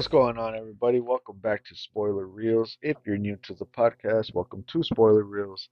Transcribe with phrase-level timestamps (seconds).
[0.00, 0.98] What's going on, everybody?
[0.98, 2.78] Welcome back to Spoiler Reels.
[2.80, 5.68] If you're new to the podcast, welcome to Spoiler Reels.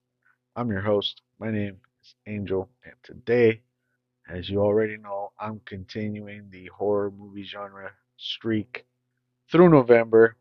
[0.55, 1.23] I'm your host.
[1.39, 3.63] My name is Angel, and today,
[4.29, 8.85] as you already know, I'm continuing the horror movie genre streak
[9.51, 10.37] through November,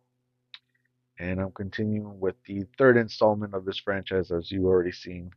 [1.18, 5.32] and I'm continuing with the third installment of this franchise, as you already seen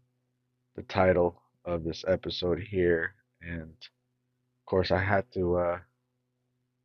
[0.75, 5.57] the title of this episode here, and of course, I had to.
[5.57, 5.79] Uh,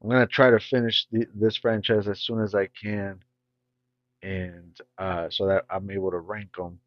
[0.04, 3.24] I'm gonna try to finish the, this franchise as soon as I can,
[4.22, 6.80] and uh, so that I'm able to rank them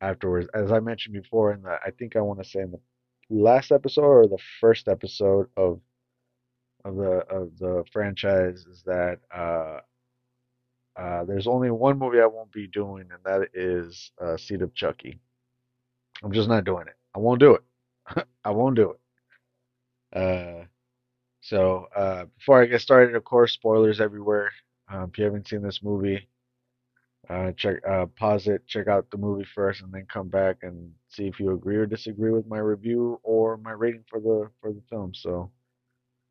[0.00, 0.48] afterwards.
[0.54, 2.80] As I mentioned before, in the I think I want to say in the
[3.30, 5.80] last episode or the first episode of
[6.84, 9.80] of the of the franchise is that uh,
[10.96, 14.74] uh, there's only one movie I won't be doing, and that is uh, Seed of
[14.74, 15.20] Chucky.
[16.22, 16.96] I'm just not doing it.
[17.14, 18.26] I won't do it.
[18.44, 18.94] I won't do
[20.12, 20.68] it.
[21.42, 24.52] So uh, before I get started, of course, spoilers everywhere.
[24.88, 26.28] Um, if you haven't seen this movie,
[27.28, 30.92] uh, check uh, pause it, check out the movie first, and then come back and
[31.08, 34.72] see if you agree or disagree with my review or my rating for the for
[34.72, 35.14] the film.
[35.14, 35.50] So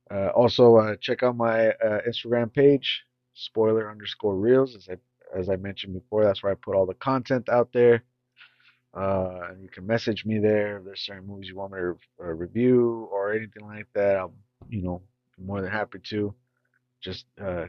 [0.09, 1.73] uh, also uh, check out my
[2.07, 4.97] Instagram page, spoiler underscore reels, as I
[5.37, 6.23] as I mentioned before.
[6.23, 8.03] That's where I put all the content out there.
[8.93, 11.97] Uh, and you can message me there if there's certain movies you want me to
[12.19, 14.17] review or anything like that.
[14.17, 14.33] I'll
[14.69, 15.01] you know,
[15.37, 16.33] more than happy to.
[17.01, 17.65] Just uh,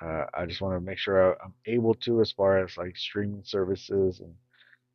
[0.00, 2.96] uh, I just want to make sure I, am able to, as far as like
[2.96, 4.32] streaming services, and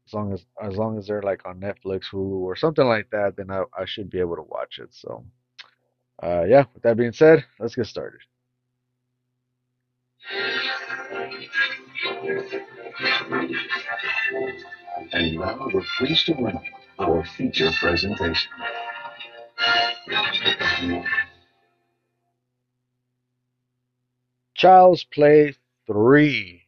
[0.07, 3.36] as long as as long as they're like on Netflix, Hulu, or something like that,
[3.36, 4.89] then I, I should be able to watch it.
[4.92, 5.25] So,
[6.21, 6.65] uh, yeah.
[6.73, 8.21] With that being said, let's get started.
[15.11, 16.59] And now we're pleased to bring
[16.99, 18.49] our feature presentation.
[24.53, 25.55] Child's Play
[25.87, 26.61] 3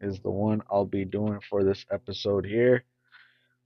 [0.00, 2.84] is the one I'll be doing for this episode here.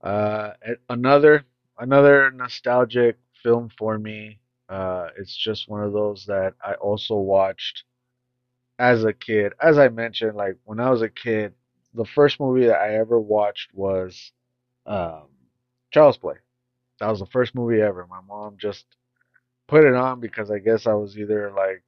[0.01, 0.51] Uh,
[0.89, 1.43] another
[1.79, 4.39] another nostalgic film for me.
[4.69, 7.83] Uh, it's just one of those that I also watched
[8.79, 9.53] as a kid.
[9.61, 11.53] As I mentioned, like when I was a kid,
[11.93, 14.31] the first movie that I ever watched was
[14.85, 15.27] um,
[15.91, 16.35] Child's Play.
[16.99, 18.07] That was the first movie ever.
[18.07, 18.85] My mom just
[19.67, 21.83] put it on because I guess I was either like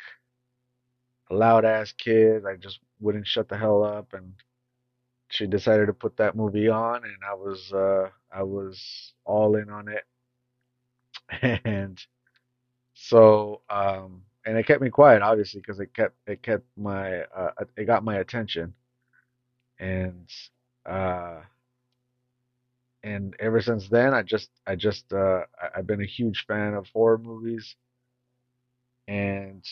[1.30, 4.34] a loud ass kid, I just wouldn't shut the hell up, and
[5.30, 9.70] she decided to put that movie on, and I was uh, I was all in
[9.70, 10.06] on it,
[11.66, 12.00] and
[12.94, 17.52] so um, and it kept me quiet, obviously, because it kept it kept my uh,
[17.76, 18.74] it got my attention,
[19.80, 20.30] and
[20.86, 21.42] uh,
[23.06, 25.44] and ever since then, I just I just uh,
[25.76, 27.78] I've been a huge fan of horror movies,
[29.08, 29.66] and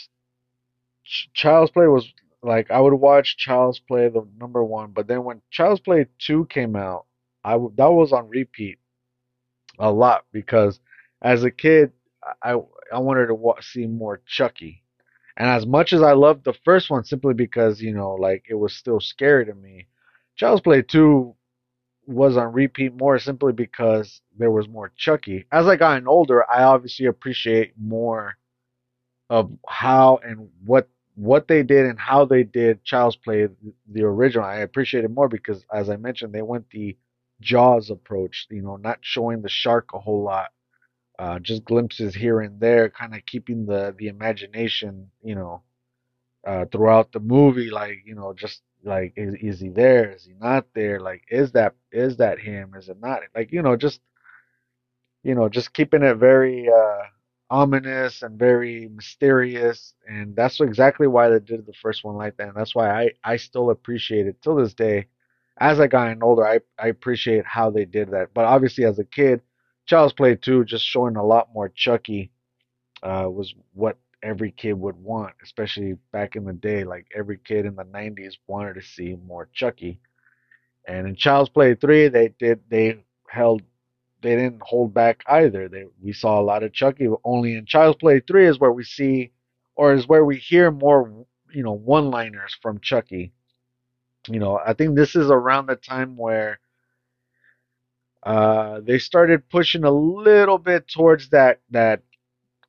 [1.05, 5.23] Ch- Child's Play was like I would watch Child's Play the number one, but then
[5.23, 7.05] when Child's Play two came out,
[7.43, 8.79] I w- that was on repeat
[9.79, 10.79] a lot because
[11.21, 11.93] as a kid,
[12.43, 12.55] I
[12.93, 14.83] I wanted to wa- see more Chucky,
[15.37, 18.55] and as much as I loved the first one, simply because you know like it
[18.55, 19.87] was still scary to me,
[20.37, 21.35] Child's Play two
[22.05, 25.45] was on repeat more simply because there was more Chucky.
[25.51, 28.37] As I got older, I obviously appreciate more
[29.29, 33.47] of how and what what they did and how they did Child's Play
[33.91, 34.45] the original.
[34.45, 36.97] I appreciate it more because as I mentioned, they went the
[37.39, 40.49] Jaws approach, you know, not showing the shark a whole lot.
[41.19, 45.61] Uh, just glimpses here and there, kind of keeping the the imagination, you know,
[46.45, 47.69] uh, throughout the movie.
[47.69, 50.11] Like, you know, just like is is he there?
[50.11, 50.99] Is he not there?
[50.99, 52.73] Like is that is that him?
[52.75, 53.21] Is it not?
[53.35, 54.01] Like you know just
[55.23, 57.03] you know just keeping it very uh
[57.49, 62.47] ominous and very mysterious and that's exactly why they did the first one like that
[62.47, 65.07] and that's why I I still appreciate it till this day.
[65.59, 68.33] As I got older, I I appreciate how they did that.
[68.33, 69.41] But obviously as a kid,
[69.85, 72.31] Child's Play 2 just showing a lot more Chucky
[73.03, 76.83] uh, was what every kid would want, especially back in the day.
[76.83, 79.99] Like every kid in the 90s wanted to see more Chucky.
[80.87, 83.61] And in Child's Play 3, they did they held
[84.21, 85.67] they didn't hold back either.
[85.67, 87.07] They we saw a lot of Chucky.
[87.23, 89.31] Only in Child's Play 3 is where we see
[89.75, 93.33] or is where we hear more, you know, one-liners from Chucky.
[94.29, 96.59] You know, I think this is around the time where
[98.23, 102.01] uh, they started pushing a little bit towards that that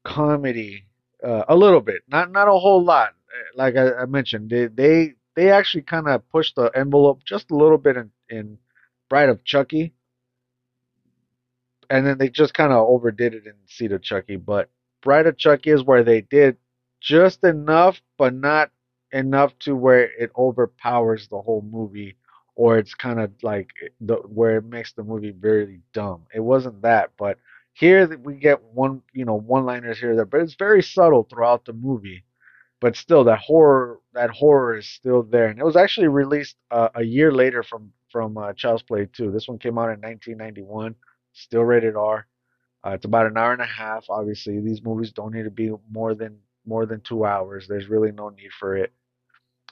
[0.03, 0.84] comedy
[1.25, 3.15] uh, a little bit, not not a whole lot.
[3.57, 7.57] Like I, I mentioned, they they they actually kind of pushed the envelope just a
[7.57, 8.59] little bit in, in
[9.09, 9.95] Bride of Chucky,
[11.91, 14.37] and then they just kind of overdid it in Seed of Chucky.
[14.37, 14.71] But
[15.03, 16.57] Bride of Chucky is where they did
[17.01, 18.71] just enough, but not
[19.13, 22.17] enough to where it overpowers the whole movie
[22.57, 26.23] or it's kind of like the where it makes the movie very dumb.
[26.35, 27.39] It wasn't that, but
[27.75, 31.73] here we get one, you know, one-liners here there, but it's very subtle throughout the
[31.73, 32.25] movie.
[32.81, 36.89] But still, that horror, that horror is still there, and it was actually released uh,
[36.95, 39.33] a year later from from uh, Child's Play 2.
[39.33, 40.95] This one came out in 1991,
[41.33, 42.27] still rated R.
[42.87, 44.05] Uh, it's about an hour and a half.
[44.09, 47.67] Obviously, these movies don't need to be more than more than two hours.
[47.69, 48.93] There's really no need for it.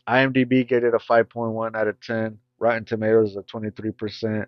[0.08, 2.38] IMDb gave it a 5.1 out of 10.
[2.58, 4.46] Rotten Tomatoes is a 23%.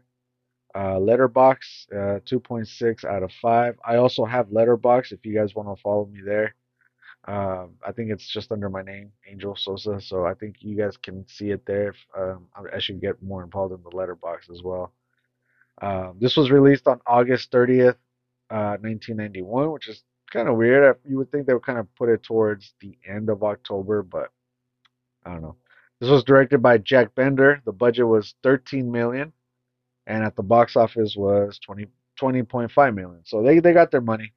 [0.75, 3.77] Uh, Letterboxd uh, 2.6 out of 5.
[3.85, 6.55] I also have Letterboxd if you guys want to follow me there.
[7.27, 10.01] Uh, I think it's just under my name, Angel Sosa.
[10.01, 11.95] So I think you guys can see it there.
[12.17, 14.93] Um, I should get more involved in the Letterboxd as well.
[15.81, 17.97] Um, this was released on August 30th,
[18.49, 20.97] 1991, uh, which is kind of weird.
[21.09, 24.31] You would think they would kind of put it towards the end of October, but
[25.25, 25.57] I don't know.
[26.01, 27.63] This was directed by Jack Bender.
[27.65, 29.33] The budget was 13 million,
[30.07, 31.87] and at the box office was 20
[32.21, 33.21] 20.5 million.
[33.25, 34.33] So they they got their money.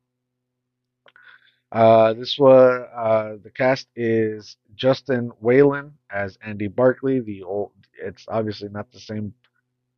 [1.71, 7.19] Uh, this was uh, the cast is Justin Whalen as Andy Barclay.
[7.19, 7.71] The old,
[8.01, 9.33] it's obviously not the same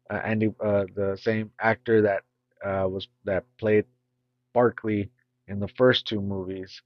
[0.10, 2.24] uh, Andy, uh, the same actor that
[2.66, 3.86] uh, was that played
[4.54, 5.10] Barclay
[5.48, 6.82] in the first two movies.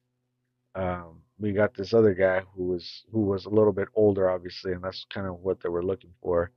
[0.75, 4.73] Um, we got this other guy who was who was a little bit older, obviously,
[4.73, 6.51] and that's kind of what they were looking for.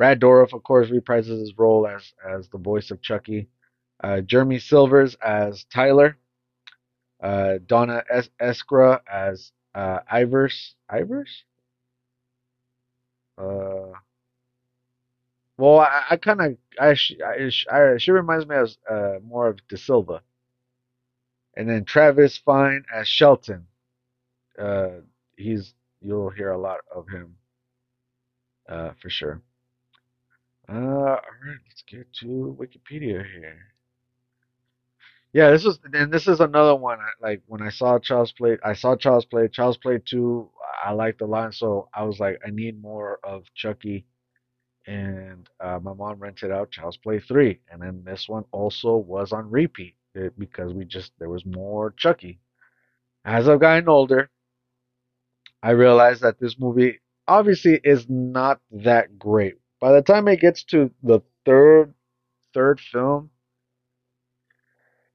[0.00, 3.48] Brad Dourif, of course, reprises his role as as the voice of Chucky.
[4.02, 6.16] Uh, Jeremy Sylvers as Tyler.
[7.22, 10.72] Uh, Donna es- Eskra as uh, Ivers.
[10.90, 11.28] Ivers.
[13.36, 13.92] Uh,
[15.58, 19.58] well, I, I kind of I, I, I, she reminds me of uh, more of
[19.68, 20.22] De Silva.
[21.54, 23.66] And then Travis Fine as Shelton.
[24.58, 25.02] Uh,
[25.36, 27.36] he's you'll hear a lot of him
[28.66, 29.42] uh, for sure.
[30.70, 33.58] Uh, all right, let's get to Wikipedia here.
[35.32, 36.98] Yeah, this is and this is another one.
[37.22, 39.48] Like when I saw Child's Play, I saw Child's Play.
[39.48, 40.50] Child's Play two,
[40.84, 44.06] I liked a lot, so I was like, I need more of Chucky.
[44.86, 49.32] And uh, my mom rented out Child's Play three, and then this one also was
[49.32, 52.40] on repeat eh, because we just there was more Chucky.
[53.24, 54.30] As I've gotten older,
[55.62, 59.59] I realized that this movie obviously is not that great.
[59.80, 61.94] By the time it gets to the third
[62.54, 63.30] third film,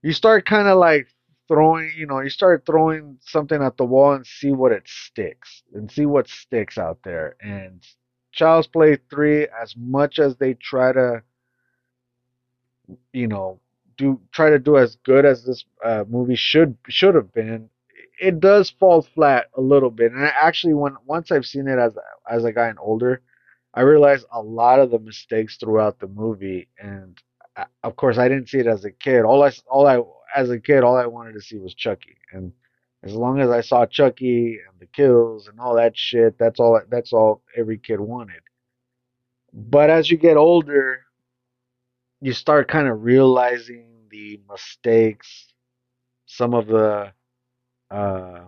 [0.02, 1.08] you start kind of like
[1.48, 5.62] throwing, you know, you start throwing something at the wall and see what it sticks
[5.74, 7.36] and see what sticks out there.
[7.40, 7.82] And
[8.32, 11.22] Child's Play 3 as much as they try to
[13.12, 13.60] you know,
[13.96, 17.68] do try to do as good as this uh, movie should should have been
[18.20, 20.12] it does fall flat a little bit.
[20.12, 21.96] And I actually, when once I've seen it as
[22.30, 23.22] as I got older,
[23.76, 26.68] I realized a lot of the mistakes throughout the movie.
[26.80, 27.20] And
[27.56, 29.22] I, of course, I didn't see it as a kid.
[29.22, 30.00] All I all I
[30.34, 32.16] as a kid, all I wanted to see was Chucky.
[32.32, 32.52] And
[33.02, 36.80] as long as I saw Chucky and the kills and all that shit, that's all
[36.88, 38.40] that's all every kid wanted.
[39.52, 41.02] But as you get older,
[42.22, 45.52] you start kind of realizing the mistakes,
[46.24, 47.12] some of the
[47.90, 48.40] uh,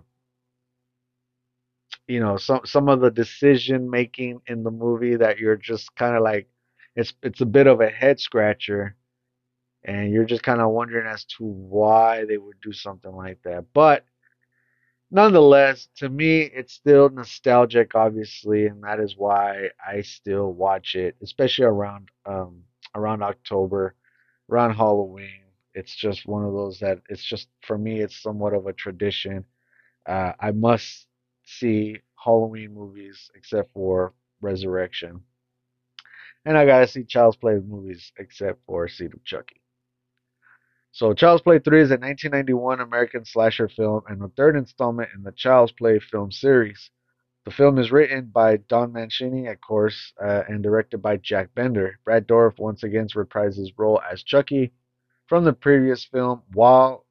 [2.09, 6.17] you know some some of the decision making in the movie that you're just kind
[6.17, 6.49] of like
[6.97, 8.97] it's it's a bit of a head scratcher
[9.85, 13.65] and you're just kind of wondering as to why they would do something like that
[13.75, 14.05] but
[15.11, 21.17] nonetheless to me it's still nostalgic obviously and that is why I still watch it
[21.23, 22.63] especially around um
[22.95, 23.95] around October
[24.51, 25.43] around Halloween
[25.79, 29.45] it's just one of those that it's just for me it's somewhat of a tradition.
[30.07, 31.08] Uh, I must
[31.49, 35.23] see Halloween movies except for Resurrection,
[36.45, 39.61] and I gotta see Child's Play movies except for Seed of Chucky.
[40.93, 45.23] So Child's Play 3 is a 1991 American slasher film and the third installment in
[45.23, 46.91] the Child's Play film series.
[47.45, 51.99] The film is written by Don Mancini, of course, uh, and directed by Jack Bender.
[52.05, 54.73] Brad Dourif once again reprises his role as Chucky,
[55.27, 57.07] from the previous film, while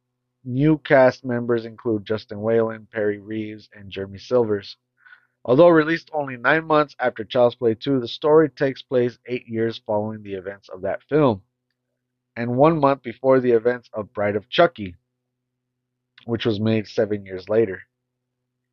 [0.48, 4.77] new cast members include Justin Whalen, Perry Reeves, and Jeremy Sylvers.
[5.44, 9.82] Although released only nine months after Child's Play 2, the story takes place eight years
[9.86, 11.42] following the events of that film,
[12.36, 14.96] and one month before the events of Bride of Chucky,
[16.25, 17.82] which was made seven years later.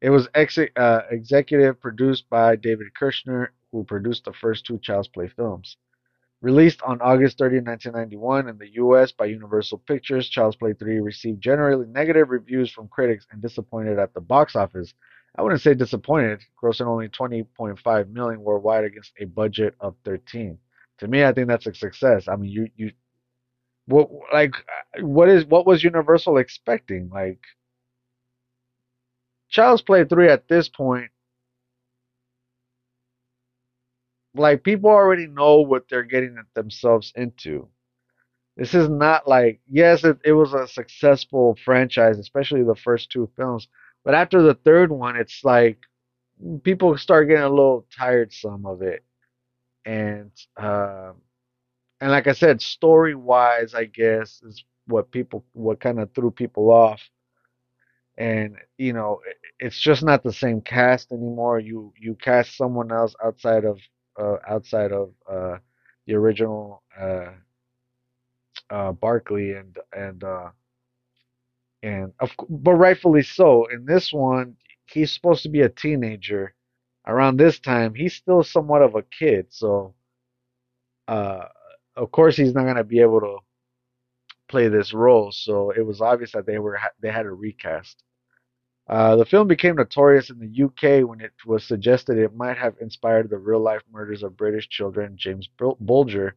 [0.00, 5.08] It was ex- uh, executive produced by David Kirschner, who produced the first two Child's
[5.08, 5.76] Play films.
[6.44, 11.42] Released on August 30, 1991 in the US by Universal Pictures, Child's Play 3 received
[11.42, 14.94] generally negative reviews from critics and disappointed at the box office
[15.36, 20.58] I wouldn't say disappointed, grossing only 20.5 million worldwide against a budget of 13.
[21.00, 22.28] To me, I think that's a success.
[22.28, 22.92] I mean, you you
[23.86, 24.54] what like
[25.00, 27.10] what is what was Universal expecting?
[27.12, 27.40] Like
[29.50, 31.10] Child's Play 3 at this point
[34.34, 37.68] like people already know what they're getting themselves into.
[38.56, 43.30] This is not like yes, it, it was a successful franchise, especially the first two
[43.36, 43.68] films.
[44.04, 45.78] But after the third one, it's like
[46.64, 49.04] people start getting a little tired some of it,
[49.84, 51.12] and uh,
[52.00, 56.30] and like I said, story wise, I guess is what people what kind of threw
[56.30, 57.00] people off.
[58.16, 61.58] And you know, it, it's just not the same cast anymore.
[61.58, 63.78] You you cast someone else outside of
[64.18, 65.58] uh, outside of uh,
[66.06, 67.30] the original uh,
[68.70, 70.50] uh, Barclay and and uh,
[71.82, 73.66] and of but rightfully so.
[73.66, 74.56] In this one,
[74.86, 76.54] he's supposed to be a teenager.
[77.06, 79.94] Around this time, he's still somewhat of a kid, so
[81.08, 81.46] uh,
[81.96, 83.38] of course he's not gonna be able to
[84.48, 85.32] play this role.
[85.32, 88.02] So it was obvious that they were they had a recast.
[88.86, 92.74] Uh, the film became notorious in the UK when it was suggested it might have
[92.80, 95.48] inspired the real life murders of British children James
[95.80, 96.36] Bulger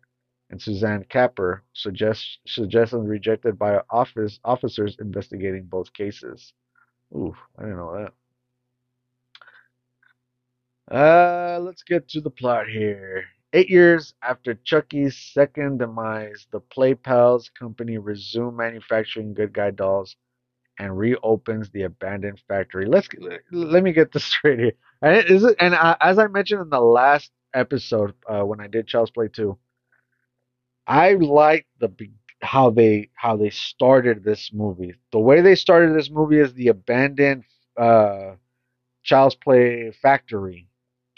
[0.50, 6.54] and Suzanne Capper, suggest, suggestions rejected by office, officers investigating both cases.
[7.14, 8.10] Ooh, I didn't know
[10.90, 10.96] that.
[10.96, 13.26] Uh, let's get to the plot here.
[13.52, 20.16] Eight years after Chucky's second demise, the Play Pals company resumed manufacturing Good Guy dolls
[20.80, 22.86] and reopens the abandoned factory.
[22.86, 23.08] Let's
[23.52, 24.74] let me get this straight here.
[25.02, 25.56] And is it?
[25.60, 29.30] And I, as I mentioned in the last episode uh, when I did Child's Play
[29.30, 29.58] 2,
[30.88, 31.90] I like the
[32.42, 34.94] how they how they started this movie.
[35.12, 37.44] The way they started this movie is the abandoned
[37.78, 38.36] uh,
[39.04, 40.68] Child's Play factory,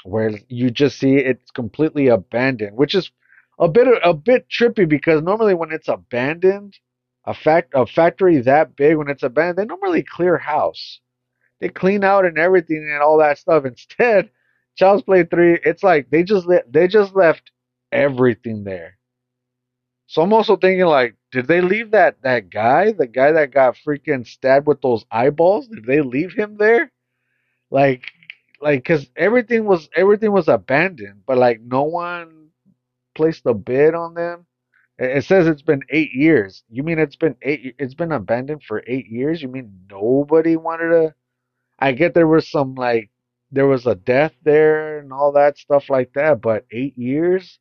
[0.03, 3.11] where you just see it's completely abandoned, which is
[3.59, 6.77] a bit a bit trippy because normally when it's abandoned
[7.25, 10.99] a fact a factory that big when it's abandoned, they normally clear house.
[11.59, 13.65] They clean out and everything and all that stuff.
[13.65, 14.29] Instead,
[14.75, 17.51] Child's Play three, it's like they just le- they just left
[17.91, 18.97] everything there.
[20.07, 23.75] So I'm also thinking like, did they leave that that guy, the guy that got
[23.75, 25.67] freaking stabbed with those eyeballs?
[25.67, 26.91] Did they leave him there?
[27.71, 28.05] Like,
[28.61, 32.49] like, cause everything was everything was abandoned, but like no one
[33.15, 34.45] placed a bid on them.
[34.99, 36.63] It says it's been eight years.
[36.69, 37.75] You mean it's been eight?
[37.79, 39.41] It's been abandoned for eight years.
[39.41, 41.15] You mean nobody wanted to?
[41.79, 43.11] I get there was some like
[43.51, 47.59] there was a death there and all that stuff like that, but eight years.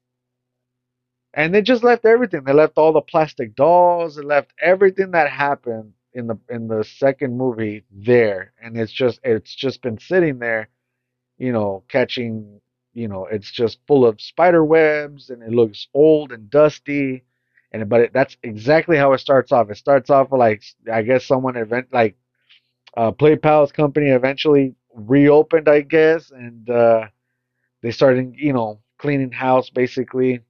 [1.35, 2.45] And they just left everything.
[2.45, 4.17] They left all the plastic dolls.
[4.17, 9.21] They left everything that happened in the in the second movie there, and it's just
[9.25, 10.71] it's just been sitting there,
[11.39, 12.61] you know, catching
[12.95, 17.23] you know, it's just full of spider webs and it looks old and dusty
[17.73, 19.71] and but it, that's exactly how it starts off.
[19.71, 22.17] It starts off like I guess someone event like
[22.97, 27.07] uh, Play Pals company eventually reopened, I guess, and uh,
[27.83, 30.41] they started you know cleaning house basically.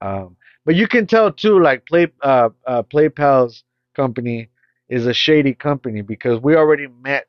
[0.00, 3.64] Um, but you can tell too, like Play uh, uh, Play Pals
[3.94, 4.48] company
[4.88, 7.28] is a shady company because we already met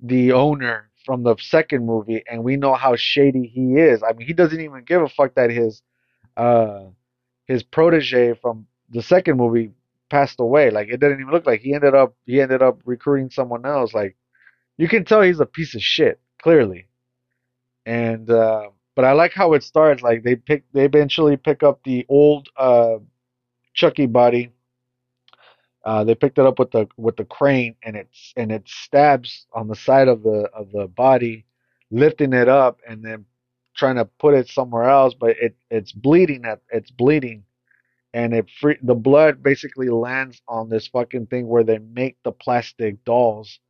[0.00, 4.02] the owner from the second movie, and we know how shady he is.
[4.02, 5.82] I mean, he doesn't even give a fuck that his
[6.36, 6.84] uh,
[7.52, 9.70] his protege from the second movie
[10.08, 10.70] passed away.
[10.70, 13.92] Like it didn't even look like he ended up he ended up recruiting someone else.
[13.92, 14.16] Like
[14.78, 16.86] you can tell he's a piece of shit clearly.
[17.84, 20.02] And uh, but I like how it starts.
[20.02, 22.98] Like they pick they eventually pick up the old uh,
[23.74, 24.52] Chucky body.
[25.84, 29.46] Uh, they picked it up with the with the crane and it's and it stabs
[29.52, 31.44] on the side of the of the body,
[31.90, 33.26] lifting it up and then
[33.74, 37.44] trying to put it somewhere else, but it it's bleeding at it's bleeding,
[38.14, 42.32] and it free the blood basically lands on this fucking thing where they make the
[42.32, 43.60] plastic dolls,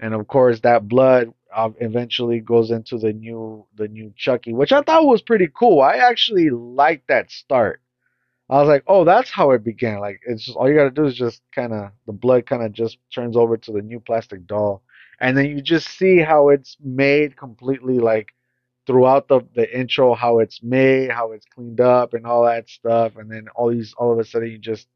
[0.00, 4.72] and of course that blood uh, eventually goes into the new the new Chucky, which
[4.72, 5.80] I thought was pretty cool.
[5.80, 7.80] I actually liked that start.
[8.48, 9.98] I was like, oh, that's how it began.
[10.00, 12.72] Like it's just all you gotta do is just kind of the blood kind of
[12.72, 14.82] just turns over to the new plastic doll,
[15.20, 18.32] and then you just see how it's made completely like
[18.86, 23.16] throughout the, the intro how it's made, how it's cleaned up and all that stuff,
[23.16, 24.88] and then all these all of a sudden you just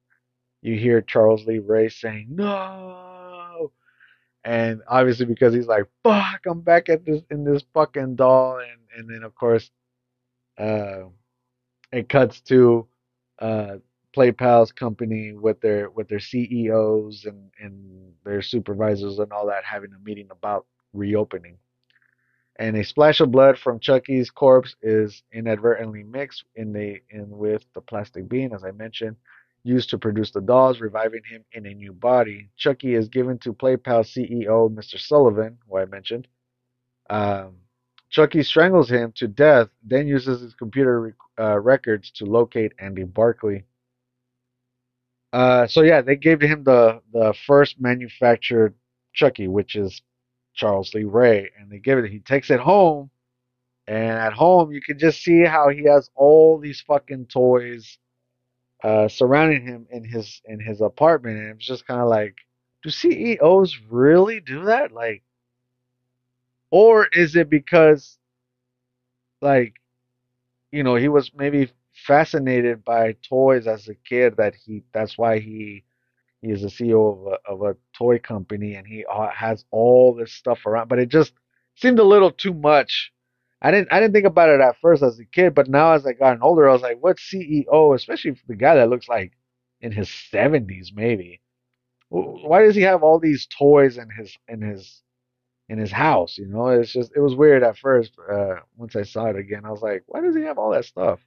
[0.62, 3.72] you hear Charles Lee Ray saying no,
[4.44, 8.80] and obviously because he's like fuck, I'm back at this in this fucking doll, and
[8.98, 9.70] and then of course,
[10.58, 11.04] uh,
[11.92, 12.88] it cuts to
[13.40, 13.76] uh
[14.14, 19.64] Play Pals company with their with their CEOs and and their supervisors and all that
[19.64, 21.58] having a meeting about reopening.
[22.60, 27.64] And a splash of blood from Chucky's corpse is inadvertently mixed in the in with
[27.74, 29.16] the plastic bean, as I mentioned,
[29.64, 32.50] used to produce the dolls, reviving him in a new body.
[32.58, 34.98] Chucky is given to PlayPal CEO Mr.
[35.00, 36.28] Sullivan, who I mentioned.
[37.08, 37.56] Um,
[38.10, 43.04] Chucky strangles him to death, then uses his computer rec- uh, records to locate Andy
[43.04, 43.64] Barclay.
[45.32, 48.74] Uh, so yeah, they gave him the the first manufactured
[49.14, 50.02] Chucky, which is
[50.54, 52.10] Charles Lee Ray, and they give it.
[52.10, 53.10] He takes it home,
[53.86, 57.98] and at home you can just see how he has all these fucking toys
[58.82, 62.36] uh, surrounding him in his in his apartment, and it's just kind of like,
[62.82, 64.92] do CEOs really do that?
[64.92, 65.22] Like,
[66.70, 68.18] or is it because,
[69.40, 69.74] like,
[70.72, 71.70] you know, he was maybe
[72.06, 75.84] fascinated by toys as a kid that he that's why he
[76.42, 79.04] he is the CEO of a, of a toy company and he
[79.34, 81.32] has all this stuff around but it just
[81.76, 83.12] seemed a little too much.
[83.62, 86.06] I didn't I didn't think about it at first as a kid but now as
[86.06, 89.32] I got older I was like what CEO especially the guy that looks like
[89.80, 91.40] in his 70s maybe.
[92.10, 95.02] Why does he have all these toys in his in his
[95.68, 96.68] in his house you know?
[96.68, 99.82] It's just it was weird at first uh once I saw it again I was
[99.82, 101.20] like why does he have all that stuff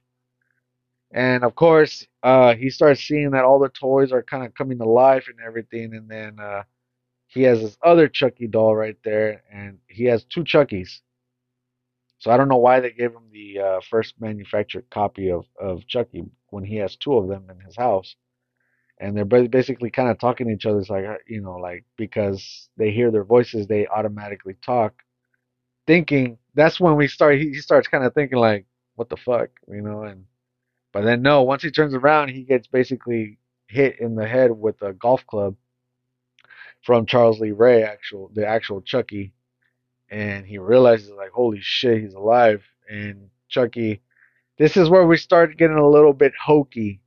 [1.14, 4.78] and of course, uh, he starts seeing that all the toys are kind of coming
[4.78, 5.94] to life and everything.
[5.94, 6.64] And then uh,
[7.28, 11.00] he has this other Chucky doll right there, and he has two Chuckies.
[12.18, 15.86] So I don't know why they gave him the uh, first manufactured copy of, of
[15.86, 18.16] Chucky when he has two of them in his house.
[18.98, 20.80] And they're basically kind of talking to each other.
[20.80, 24.94] It's like, uh, you know, like because they hear their voices, they automatically talk,
[25.86, 27.38] thinking that's when we start.
[27.38, 30.24] He, he starts kind of thinking, like, what the fuck, you know, and
[30.94, 34.80] but then no, once he turns around, he gets basically hit in the head with
[34.80, 35.56] a golf club
[36.82, 39.32] from Charles Lee Ray, actual the actual Chucky,
[40.08, 42.62] and he realizes like, holy shit, he's alive.
[42.88, 44.02] And Chucky,
[44.56, 47.00] this is where we start getting a little bit hokey,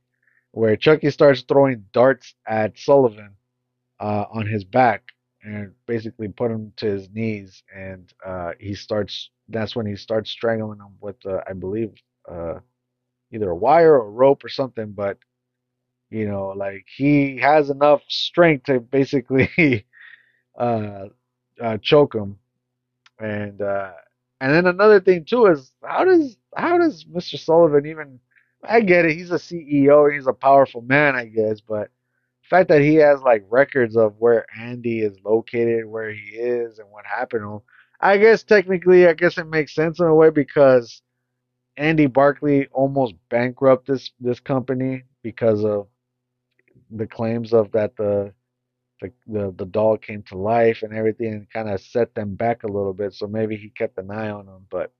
[0.50, 3.36] where Chucky starts throwing darts at Sullivan
[4.00, 5.02] uh, on his back
[5.42, 9.30] and basically put him to his knees, and uh, he starts.
[9.48, 11.94] That's when he starts strangling him with, uh, I believe,
[12.30, 12.58] uh,
[13.32, 15.18] either a wire or a rope or something, but
[16.10, 19.84] you know, like he has enough strength to basically
[20.58, 21.06] uh,
[21.62, 22.38] uh, choke him.
[23.18, 23.92] And uh,
[24.40, 27.38] and then another thing too is how does how does Mr.
[27.38, 28.20] Sullivan even?
[28.64, 31.90] I get it, he's a CEO, he's a powerful man, I guess, but
[32.42, 36.80] the fact that he has like records of where Andy is located, where he is,
[36.80, 37.60] and what happened to him,
[38.00, 41.02] I guess technically, I guess it makes sense in a way because
[41.78, 45.86] Andy Barclay almost bankrupted this this company because of
[46.90, 48.32] the claims of that the
[49.00, 52.64] the the, the doll came to life and everything and kind of set them back
[52.64, 53.14] a little bit.
[53.14, 54.92] So maybe he kept an eye on them, but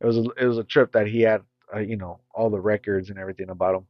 [0.00, 1.42] it was a, it was a trip that he had
[1.74, 3.86] uh, you know all the records and everything about him.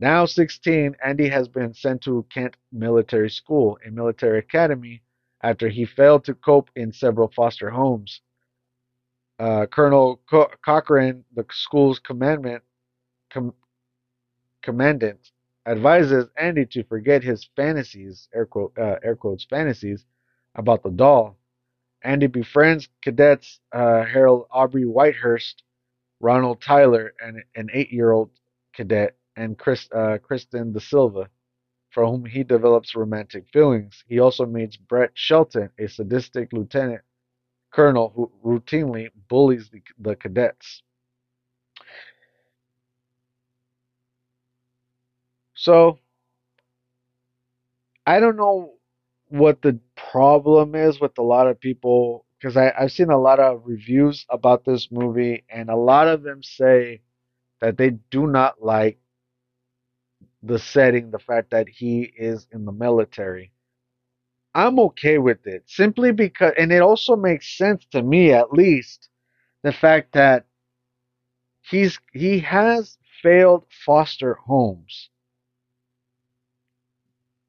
[0.00, 5.00] Now 16, Andy has been sent to Kent Military School, a military academy,
[5.42, 8.20] after he failed to cope in several foster homes.
[9.42, 12.62] Uh, Colonel Co- Cochran, the school's commandant,
[13.28, 13.54] com-
[14.62, 15.32] commandant,
[15.66, 20.06] advises Andy to forget his fantasies, air, quote, uh, air quotes, fantasies
[20.54, 21.36] about the doll.
[22.02, 25.64] Andy befriends cadets uh, Harold Aubrey Whitehurst,
[26.20, 28.30] Ronald Tyler, and an eight-year-old
[28.72, 31.28] cadet, and Chris, uh, Kristen De Silva,
[31.90, 34.04] for whom he develops romantic feelings.
[34.06, 37.02] He also meets Brett Shelton, a sadistic lieutenant
[37.72, 40.82] colonel who routinely bullies the, the cadets.
[45.54, 45.98] So,
[48.06, 48.74] I don't know
[49.28, 53.62] what the problem is with a lot of people because I've seen a lot of
[53.64, 57.00] reviews about this movie, and a lot of them say
[57.60, 58.98] that they do not like
[60.42, 63.52] the setting, the fact that he is in the military.
[64.54, 69.08] I'm okay with it simply because, and it also makes sense to me at least,
[69.62, 70.46] the fact that
[71.62, 75.10] he's he has failed foster homes.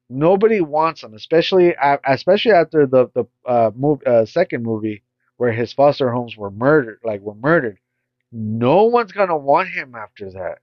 [0.08, 1.74] Nobody wants him, especially
[2.06, 5.02] especially after the the uh, move, uh, second movie
[5.36, 7.78] where his foster homes were murdered, like were murdered.
[8.32, 10.60] No one's gonna want him after that.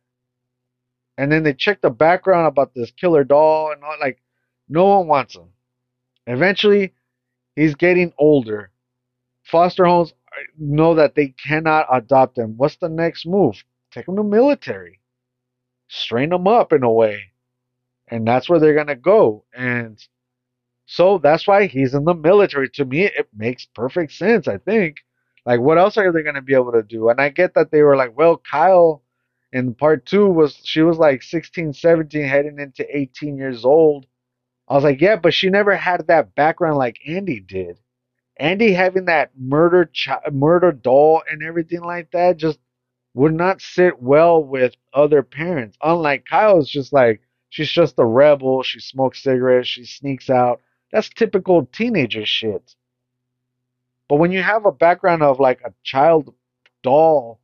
[1.17, 4.21] And then they check the background about this killer doll and all, like
[4.69, 5.49] no one wants him.
[6.31, 6.93] Eventually,
[7.55, 8.71] he's getting older.
[9.43, 10.13] Foster homes
[10.57, 12.57] know that they cannot adopt him.
[12.57, 13.63] What's the next move?
[13.91, 15.01] Take him to military.
[15.89, 17.33] Strain him up in a way.
[18.07, 19.45] And that's where they're going to go.
[19.55, 19.99] And
[20.85, 22.69] So that's why he's in the military.
[22.71, 24.97] To me, it makes perfect sense, I think.
[25.45, 27.09] Like, what else are they going to be able to do?
[27.09, 29.03] And I get that they were like, well, Kyle
[29.53, 34.07] in part two was, she was like 16, 17, heading into 18 years old.
[34.71, 37.77] I was like, yeah, but she never had that background like Andy did.
[38.37, 42.57] Andy having that murder, chi- murder doll and everything like that just
[43.13, 45.77] would not sit well with other parents.
[45.83, 48.63] Unlike Kyle's just like, she's just a rebel.
[48.63, 49.67] She smokes cigarettes.
[49.67, 50.61] She sneaks out.
[50.89, 52.73] That's typical teenager shit.
[54.07, 56.33] But when you have a background of like a child
[56.81, 57.41] doll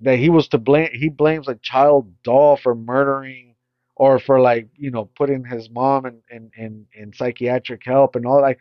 [0.00, 3.53] that he was to blame, he blames a child doll for murdering
[4.04, 8.26] or for like, you know, putting his mom in, in, in, in psychiatric help and
[8.26, 8.58] all like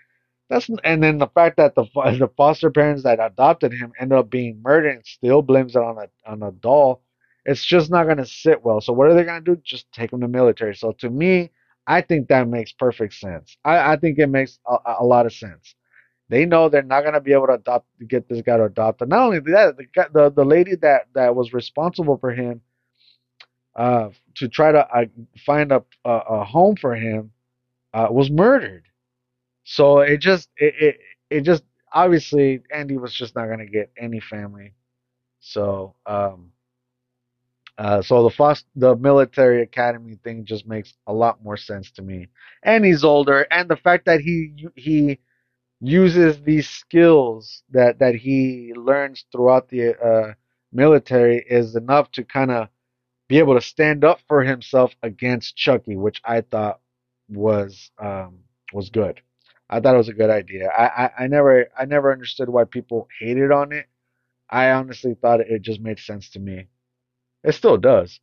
[0.50, 1.86] that's and then the fact that the
[2.20, 5.98] the foster parents that adopted him ended up being murdered and still blames it on
[5.98, 7.02] a on a doll.
[7.46, 8.82] It's just not gonna sit well.
[8.82, 9.58] So what are they gonna do?
[9.64, 10.76] Just take him to military.
[10.76, 11.52] So to me,
[11.88, 13.58] I think that makes perfect sense.
[13.66, 15.76] I, I think it makes a, a lot of sense.
[16.30, 19.02] They know they're not gonna be able to adopt get this guy to adopt.
[19.02, 22.62] And not only that, the the the lady that that was responsible for him,
[23.76, 25.06] uh, to try to uh,
[25.46, 27.32] find a, a home for him,
[27.94, 28.84] uh, was murdered.
[29.64, 34.20] So it just it, it it just obviously Andy was just not gonna get any
[34.20, 34.74] family.
[35.40, 36.52] So um
[37.78, 42.02] uh so the FOS the military academy thing just makes a lot more sense to
[42.02, 42.28] me.
[42.64, 45.20] And he's older and the fact that he he
[45.82, 50.34] uses these skills that that he learns throughout the uh
[50.72, 52.68] military is enough to kind of
[53.28, 56.80] be able to stand up for himself against Chucky, which I thought
[57.30, 58.40] was um
[58.74, 59.22] was good.
[59.70, 60.70] I thought it was a good idea.
[60.70, 63.88] I, I, I never I never understood why people hated on it.
[64.50, 66.68] I honestly thought it just made sense to me.
[67.44, 68.20] It still does.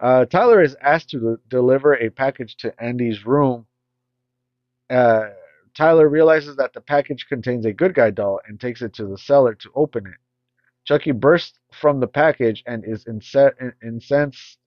[0.00, 3.66] Uh, Tyler is asked to de- deliver a package to Andy's room.
[4.90, 5.30] Uh,
[5.74, 9.18] Tyler realizes that the package contains a good guy doll and takes it to the
[9.18, 10.25] cellar to open it.
[10.86, 14.58] Chucky bursts from the package and is ince- incensed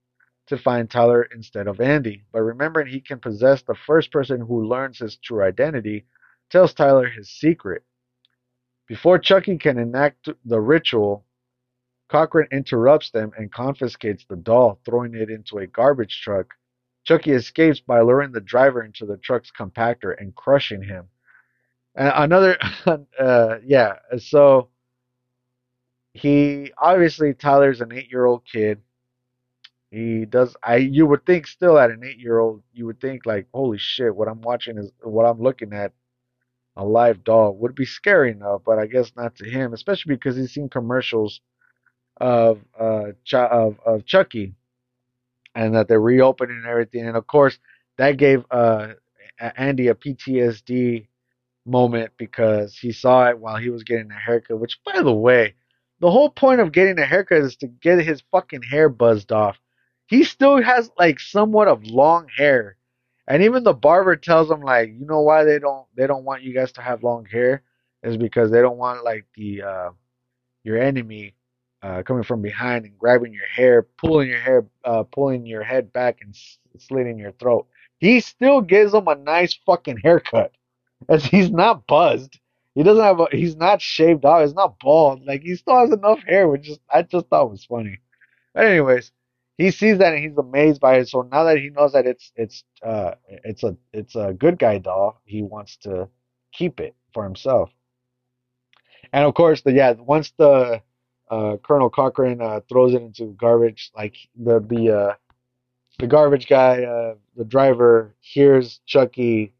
[0.47, 2.25] to find Tyler instead of Andy.
[2.31, 6.05] But remembering he can possess the first person who learns his true identity,
[6.49, 7.83] tells Tyler his secret.
[8.87, 11.25] Before Chucky can enact the ritual,
[12.09, 16.47] Cochran interrupts them and confiscates the doll, throwing it into a garbage truck.
[17.03, 21.07] Chucky escapes by luring the driver into the truck's compactor and crushing him.
[21.95, 22.57] And another,
[23.19, 24.69] uh, yeah, so
[26.19, 28.81] he obviously Tyler's an eight-year-old kid.
[29.91, 30.55] He does.
[30.63, 34.27] I you would think still at an eight-year-old, you would think like, holy shit, what
[34.27, 35.93] I'm watching is what I'm looking at
[36.75, 40.37] a live dog would be scary enough, but I guess not to him, especially because
[40.37, 41.41] he's seen commercials
[42.17, 44.53] of uh Ch- of of Chucky
[45.55, 47.07] and that they're reopening everything.
[47.07, 47.57] And of course,
[47.97, 48.93] that gave uh
[49.39, 51.07] Andy a PTSD
[51.65, 54.59] moment because he saw it while he was getting a haircut.
[54.59, 55.55] Which, by the way,
[55.99, 59.57] the whole point of getting a haircut is to get his fucking hair buzzed off.
[60.07, 62.77] He still has like somewhat of long hair.
[63.27, 66.41] And even the barber tells him like, you know why they don't they don't want
[66.41, 67.63] you guys to have long hair
[68.01, 69.89] is because they don't want like the uh
[70.63, 71.35] your enemy
[71.83, 75.93] uh coming from behind and grabbing your hair, pulling your hair uh pulling your head
[75.93, 76.35] back and
[76.77, 77.67] slitting your throat.
[77.99, 80.53] He still gives him a nice fucking haircut.
[81.07, 82.39] As he's not buzzed.
[82.79, 85.25] He doesn't have a he's not shaved off, he's not bald.
[85.25, 87.99] Like he still has enough hair, which just I just thought was funny.
[88.53, 89.11] But anyways,
[89.57, 91.09] he sees that and he's amazed by it.
[91.09, 94.77] So now that he knows that it's it's uh it's a it's a good guy
[94.77, 96.07] doll, he wants to
[96.53, 97.69] keep it for himself.
[99.11, 100.81] And of course, the yeah, once the
[101.29, 105.15] uh, Colonel Cochran uh, throws it into garbage, like the the uh,
[105.99, 109.53] the garbage guy, uh, the driver hears Chucky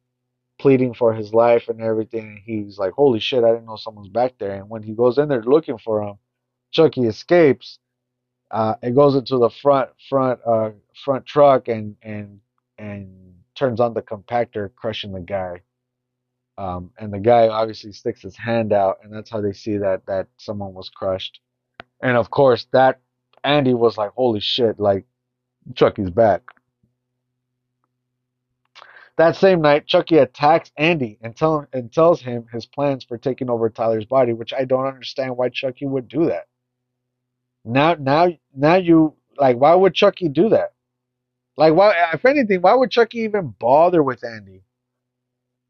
[0.59, 3.43] pleading for his life and everything, and he's like, "Holy shit!
[3.43, 6.15] I didn't know someone's back there." And when he goes in there looking for him,
[6.71, 7.79] Chucky escapes
[8.51, 10.71] uh, it goes into the front front uh,
[11.03, 12.39] front truck and and
[12.77, 15.61] and turns on the compactor, crushing the guy.
[16.57, 20.05] Um, and the guy obviously sticks his hand out, and that's how they see that
[20.07, 21.39] that someone was crushed.
[22.01, 23.01] And of course, that
[23.43, 25.05] Andy was like, "Holy shit!" Like
[25.75, 26.41] Chucky's back.
[29.19, 33.49] That same night, Chucky attacks Andy and tell and tells him his plans for taking
[33.49, 36.47] over Tyler's body, which I don't understand why Chucky would do that.
[37.65, 40.71] Now, now, now you like, why would Chucky do that?
[41.57, 42.11] Like, why?
[42.13, 44.63] If anything, why would Chucky even bother with Andy?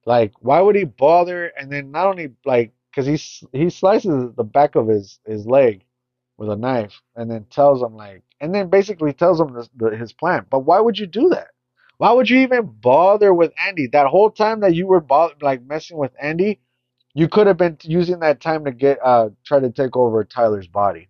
[0.06, 1.48] Like, why would he bother?
[1.48, 5.84] And then not only like, because he he slices the back of his his leg
[6.38, 10.14] with a knife, and then tells him like, and then basically tells him the, his
[10.14, 10.46] plan.
[10.52, 11.48] But why would you do that?
[12.00, 13.88] Why would you even bother with Andy?
[13.88, 16.62] That whole time that you were bo- like messing with Andy,
[17.16, 20.68] you could have been using that time to get uh try to take over Tyler's
[20.68, 21.10] body.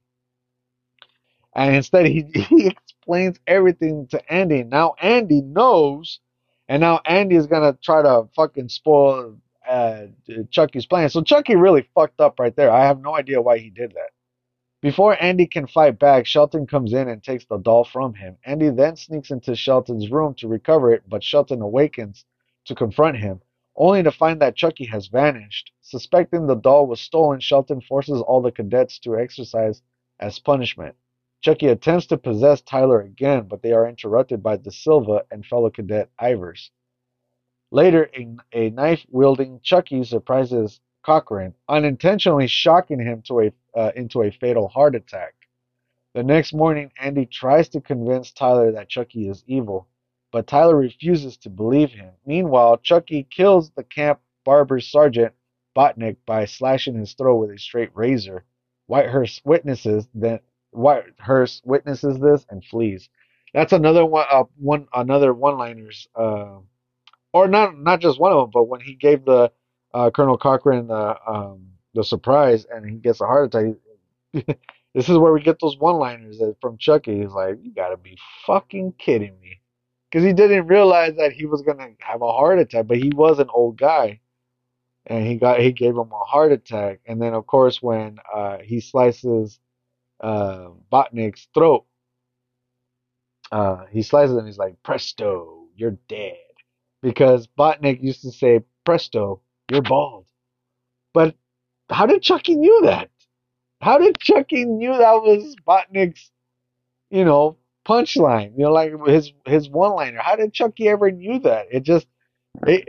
[1.56, 4.63] And instead, he he explains everything to Andy.
[4.63, 6.19] Now Andy knows,
[6.69, 10.08] and now Andy is gonna try to fucking spoil uh,
[10.52, 11.10] Chucky's plan.
[11.10, 12.71] So Chucky really fucked up right there.
[12.71, 14.18] I have no idea why he did that.
[14.82, 18.38] Before Andy can fight back, Shelton comes in and takes the doll from him.
[18.46, 22.24] Andy then sneaks into Shelton's room to recover it, but Shelton awakens
[22.63, 23.42] to confront him,
[23.76, 25.74] only to find that Chucky has vanished.
[25.82, 29.82] Suspecting the doll was stolen, Shelton forces all the cadets to exercise
[30.18, 30.96] as punishment.
[31.42, 35.70] Chucky attempts to possess Tyler again, but they are interrupted by De Silva and fellow
[35.70, 36.70] cadet Ivers.
[37.72, 38.10] Later,
[38.54, 44.67] a, knife wielding Chucky surprises Cochran, unintentionally shocking him to a, uh, into a fatal
[44.67, 45.34] heart attack.
[46.13, 49.88] The next morning, Andy tries to convince Tyler that Chucky is evil,
[50.32, 52.12] but Tyler refuses to believe him.
[52.25, 55.34] Meanwhile, Chucky kills the camp barber sergeant
[55.75, 58.43] Botnick by slashing his throat with a straight razor.
[58.89, 60.41] Whitehurst witnesses that
[60.73, 63.10] Whitehurst witnesses this and flees.
[63.53, 66.58] That's another one, uh, one another one-liners, uh,
[67.34, 69.51] or not not just one of them, but when he gave the
[69.93, 73.75] uh, Colonel Cochran the um, the surprise and he gets a heart attack.
[74.93, 77.19] this is where we get those one-liners from Chucky.
[77.21, 79.62] He's like, "You gotta be fucking kidding me,"
[80.10, 83.39] because he didn't realize that he was gonna have a heart attack, but he was
[83.39, 84.19] an old guy,
[85.08, 86.99] and he got he gave him a heart attack.
[87.08, 89.60] And then of course when uh, he slices
[90.21, 91.86] uh, Botnick's throat,
[93.52, 94.45] uh, he slices him.
[94.45, 96.38] He's like, "Presto, you're dead,"
[97.02, 100.28] because Botnick used to say, "Presto, you're bald."
[101.13, 101.36] But
[101.89, 103.10] how did Chucky knew that?
[103.82, 106.32] How did Chucky knew that was Botnick's,
[107.10, 108.52] you know, punchline?
[108.58, 110.19] You know, like his his one liner.
[110.21, 111.67] How did Chucky ever knew that?
[111.71, 112.08] It just,
[112.67, 112.88] it,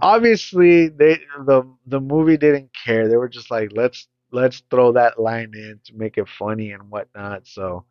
[0.00, 3.08] obviously they the the movie didn't care.
[3.08, 6.90] They were just like, let's let's throw that line in to make it funny and
[6.90, 7.46] whatnot.
[7.46, 7.84] So,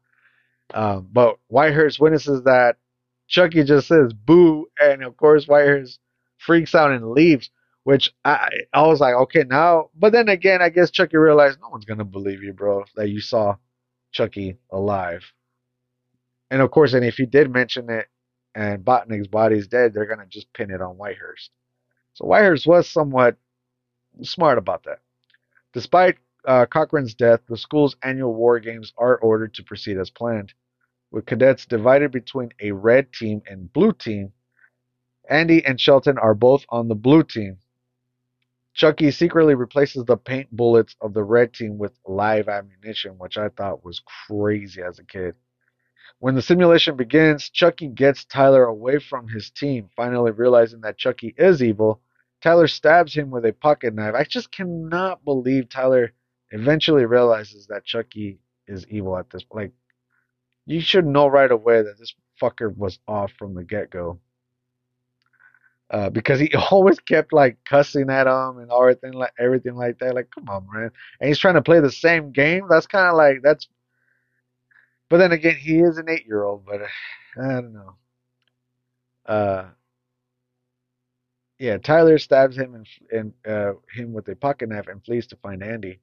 [0.74, 2.78] um, but Whitehurst witnesses that
[3.28, 6.00] Chucky just says boo, and of course Whitehurst
[6.38, 7.50] freaks out and leaves.
[7.88, 9.92] Which I I was like, okay, now.
[9.96, 13.22] But then again, I guess Chucky realized no one's gonna believe you, bro, that you
[13.22, 13.56] saw
[14.12, 15.24] Chucky alive.
[16.52, 18.08] And of course, and if you did mention it,
[18.54, 21.48] and Botnick's body's dead, they're gonna just pin it on Whitehurst.
[22.16, 23.38] So Whitehurst was somewhat
[24.22, 25.00] smart about that.
[25.72, 30.54] Despite uh, Cochran's death, the school's annual war games are ordered to proceed as planned.
[31.12, 34.34] With cadets divided between a red team and blue team,
[35.30, 37.60] Andy and Shelton are both on the blue team.
[38.78, 43.50] Chucky secretly replaces the paint bullets of the red team with live ammunition, which I
[43.50, 45.34] thought was crazy as a kid.
[46.20, 51.34] When the simulation begins, Chucky gets Tyler away from his team, finally realizing that Chucky
[51.40, 52.02] is evil.
[52.42, 54.14] Tyler stabs him with a pocket knife.
[54.14, 56.14] I just cannot believe Tyler
[56.52, 59.72] eventually realizes that Chucky is evil at this like
[60.68, 64.20] you should know right away that this fucker was off from the get go
[65.90, 70.16] uh, because he always kept like cussing at him and everything like everything like that.
[70.16, 70.92] Like, come on, man!
[71.20, 72.68] And he's trying to play the same game.
[72.70, 73.68] That's kind of like that's.
[75.10, 76.66] But then again, he is an eight-year-old.
[76.66, 76.82] But
[77.42, 77.96] I don't know.
[79.26, 79.66] Uh,
[81.60, 85.36] yeah, Tyler stabs him and, and uh, him with a pocket knife and flees to
[85.38, 86.00] find Andy.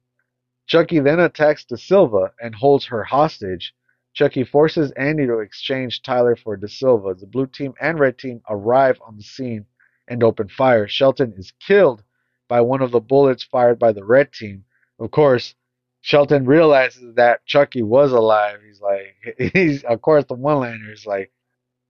[0.67, 3.73] Chucky then attacks De Silva and holds her hostage.
[4.13, 7.13] Chucky forces Andy to exchange Tyler for De Silva.
[7.13, 9.65] The blue team and red team arrive on the scene
[10.07, 10.87] and open fire.
[10.87, 12.03] Shelton is killed
[12.47, 14.65] by one of the bullets fired by the red team.
[14.99, 15.55] Of course,
[16.01, 18.59] Shelton realizes that Chucky was alive.
[18.65, 21.31] He's like, he's of course the one liner is like,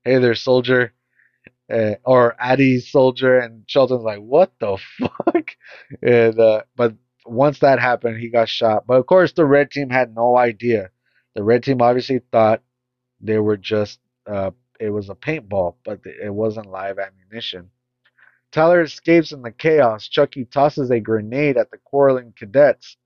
[0.04, 0.92] "Hey there, soldier,"
[1.72, 5.50] uh, or Addie's soldier, and Shelton's like, "What the fuck?"
[6.02, 6.94] And uh, but
[7.26, 8.86] once that happened, he got shot.
[8.86, 10.90] But of course, the red team had no idea.
[11.34, 12.62] The red team obviously thought
[13.20, 17.70] they were just uh, it was a paintball, but it wasn't live ammunition.
[18.56, 20.08] Tyler escapes in the chaos.
[20.08, 22.96] Chucky tosses a grenade at the quarreling cadets.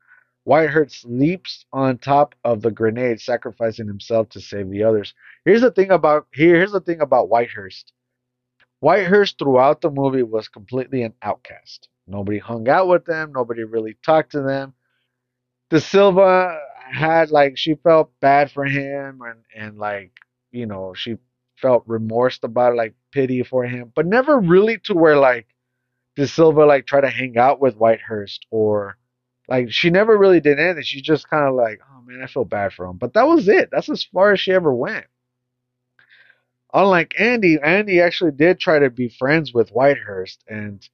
[0.47, 5.13] Whitehurst leaps on top of the grenade, sacrificing himself to save the others.
[5.45, 6.55] Here's the thing about here.
[6.55, 7.93] Here's the thing about Whitehurst.
[8.81, 11.89] Whitehurst throughout the movie was completely an outcast.
[12.07, 13.33] Nobody hung out with them.
[13.33, 14.73] Nobody really talked to them.
[15.69, 16.61] De Silva
[16.93, 20.13] had like she felt bad for him and and like
[20.53, 21.17] you know she
[21.61, 25.46] felt remorse about it, like pity for him, but never really to where like
[26.16, 28.96] De Silva like try to hang out with Whitehurst or
[29.49, 30.83] like she never really did anything.
[30.85, 32.96] She just kind of like, oh man, I feel bad for him.
[32.99, 33.70] But that was it.
[33.73, 35.07] That's as far as she ever went.
[36.75, 40.88] unlike Andy, Andy actually did try to be friends with Whitehurst, and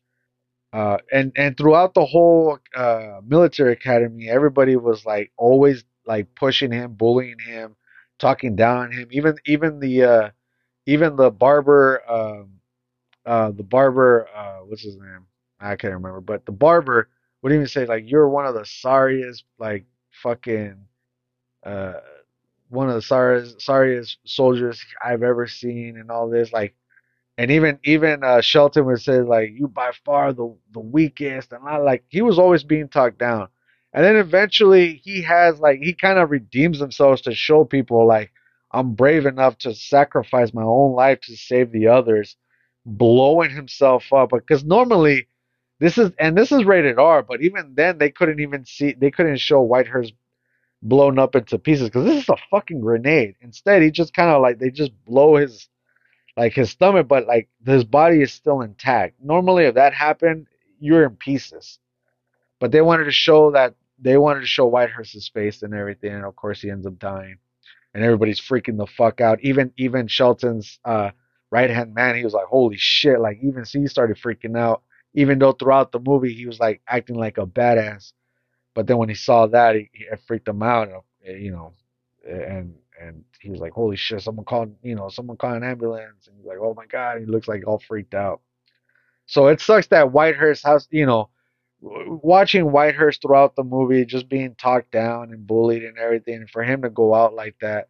[0.72, 6.72] uh, and and throughout the whole uh, military academy, everybody was like always like pushing
[6.72, 7.76] him, bullying him,
[8.18, 9.08] talking down on him.
[9.12, 10.30] Even even the uh,
[10.86, 12.60] even the barber, um,
[13.26, 15.26] uh, the barber, uh, what's his name?
[15.60, 17.08] I can't remember, but the barber
[17.42, 19.84] would even say like, "You're one of the sorriest, like
[20.22, 20.76] fucking."
[21.64, 21.94] Uh,
[22.68, 26.52] one of the sorriest, sorriest soldiers I've ever seen, and all this.
[26.52, 26.74] Like,
[27.38, 31.66] and even even uh, Shelton would say like, "You by far the the weakest," and
[31.68, 33.48] I like he was always being talked down.
[33.92, 38.32] And then eventually he has like he kind of redeems himself to show people like
[38.76, 42.36] I'm brave enough to sacrifice my own life to save the others,
[42.84, 44.30] blowing himself up.
[44.30, 45.28] Because normally
[45.80, 49.10] this is and this is rated R, but even then they couldn't even see they
[49.10, 50.12] couldn't show Whitehurst
[50.82, 53.34] blown up into pieces because this is a fucking grenade.
[53.40, 55.68] Instead, he just kind of like they just blow his
[56.36, 59.14] like his stomach, but like his body is still intact.
[59.22, 60.48] Normally, if that happened,
[60.80, 61.78] you're in pieces.
[62.60, 66.24] But they wanted to show that they wanted to show Whitehurst's face and everything, and
[66.24, 67.36] of course he ends up dying,
[67.96, 69.40] and everybody's freaking the fuck out.
[69.40, 71.12] Even even Shelton's uh,
[71.50, 74.82] right hand man, he was like, "Holy shit!" Like even he started freaking out.
[75.14, 78.12] Even though throughout the movie he was like acting like a badass,
[78.74, 80.90] but then when he saw that, he, it freaked him out.
[81.24, 81.72] You know,
[82.28, 84.20] and and he was like, "Holy shit!
[84.20, 87.24] Someone called, you know, someone called an ambulance." And he's like, "Oh my god!" He
[87.24, 88.42] looks like all freaked out.
[89.24, 91.30] So it sucks that Whitehurst has, you know,
[91.80, 96.62] watching Whitehurst throughout the movie just being talked down and bullied and everything, and for
[96.62, 97.88] him to go out like that,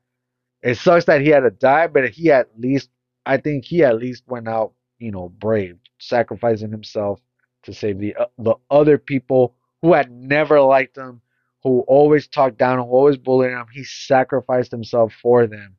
[0.63, 1.87] it sucks that he had to die.
[1.87, 2.91] But he at least,
[3.25, 7.21] I think he at least went out, you know, brave, sacrificing himself
[7.65, 11.21] to save the uh, the other people who had never liked him,
[11.63, 13.67] who always talked down, who always bullied him.
[13.73, 15.77] He sacrificed himself for them.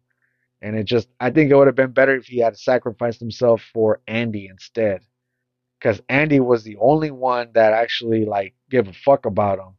[0.61, 3.61] And it just, I think it would have been better if he had sacrificed himself
[3.73, 5.01] for Andy instead.
[5.79, 9.75] Because Andy was the only one that actually, like, gave a fuck about him.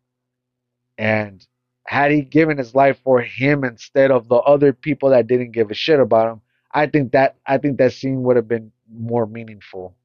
[0.97, 1.47] And
[1.87, 5.71] had he given his life for him instead of the other people that didn't give
[5.71, 6.41] a shit about him,
[6.73, 9.97] I think that I think that scene would have been more meaningful.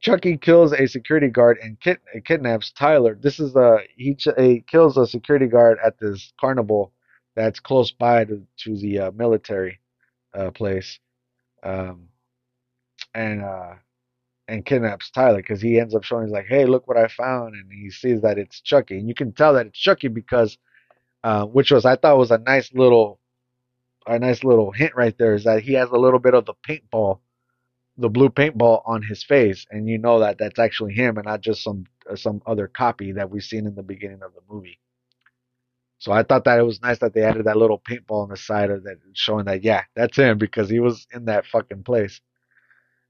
[0.00, 3.18] Chucky kills a security guard and kid, kidnaps Tyler.
[3.20, 6.92] This is a he, he kills a security guard at this carnival
[7.34, 9.80] that's close by to, to the uh, military
[10.32, 11.00] uh, place,
[11.62, 12.08] um,
[13.14, 13.74] and uh,
[14.48, 17.54] and kidnaps Tyler because he ends up showing he's like, hey, look what I found,
[17.54, 20.58] and he sees that it's Chucky, and you can tell that it's Chucky because,
[21.24, 23.20] uh, which was I thought was a nice little,
[24.06, 26.54] a nice little hint right there is that he has a little bit of the
[26.68, 27.20] paintball
[27.98, 31.40] the blue paintball on his face, and you know that that's actually him and not
[31.40, 34.78] just some some other copy that we've seen in the beginning of the movie.
[35.98, 38.36] So I thought that it was nice that they added that little paintball on the
[38.36, 42.20] side of that, showing that yeah, that's him because he was in that fucking place.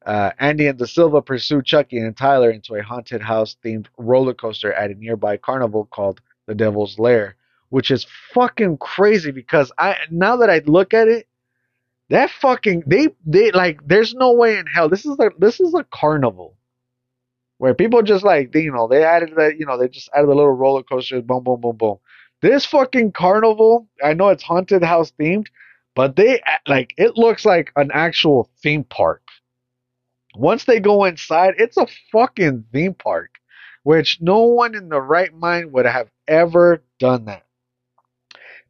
[0.07, 4.35] Uh, Andy and De Silva pursue Chucky and Tyler into a haunted house themed roller
[4.35, 7.35] coaster at a nearby carnival called the Devil's Lair,
[7.71, 11.27] which is fucking crazy because I now that I look at it,
[12.11, 15.75] that fucking they they like there's no way in hell this is a this is
[15.75, 16.57] a carnival.
[17.59, 20.29] Where people just like you know they added that you know they just added a
[20.29, 21.99] little roller coaster boom boom boom boom.
[22.43, 25.49] This fucking carnival I know it's haunted house themed
[25.97, 29.23] but they like it looks like an actual theme park
[30.37, 33.31] once they go inside it's a fucking theme park
[33.83, 37.45] which no one in the right mind would have ever done that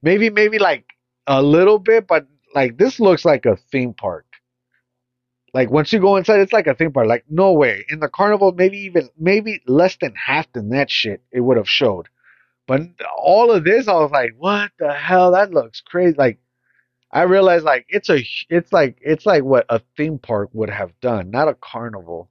[0.03, 0.85] maybe maybe like
[1.27, 2.27] a little bit but
[2.57, 4.25] like this looks like a theme park.
[5.53, 7.07] Like once you go inside, it's like a theme park.
[7.07, 7.85] Like no way.
[7.91, 11.69] In the carnival, maybe even maybe less than half than that shit it would have
[11.69, 12.09] showed.
[12.67, 12.81] But
[13.17, 15.33] all of this, I was like, what the hell?
[15.33, 16.17] That looks crazy.
[16.19, 16.39] Like
[17.17, 20.93] I realized like it's a it's like it's like what a theme park would have
[21.01, 22.31] done, not a carnival.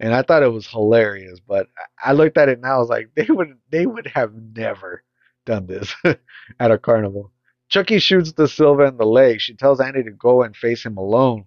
[0.00, 1.68] And I thought it was hilarious, but
[2.04, 2.74] I looked at it now.
[2.74, 5.04] I was like, they would they would have never
[5.44, 5.94] done this
[6.58, 7.30] at a carnival.
[7.68, 9.40] Chucky shoots De Silva in the leg.
[9.40, 11.44] She tells Andy to go and face him alone.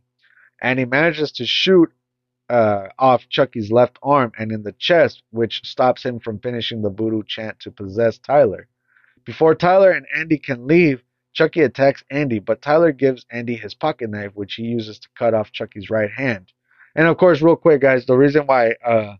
[0.61, 1.91] Andy manages to shoot
[2.49, 6.89] uh, off Chucky's left arm and in the chest, which stops him from finishing the
[6.89, 8.69] voodoo chant to possess Tyler.
[9.25, 11.03] Before Tyler and Andy can leave,
[11.34, 15.34] Chucky attacks Andy, but Tyler gives Andy his pocket knife, which he uses to cut
[15.34, 16.51] off Chucky's right hand.
[16.95, 19.15] And of course, real quick, guys, the reason why uh,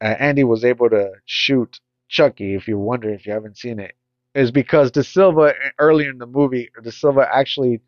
[0.00, 3.94] uh, Andy was able to shoot Chucky, if you're wondering if you haven't seen it,
[4.34, 7.80] is because De Silva earlier in the movie, De Silva actually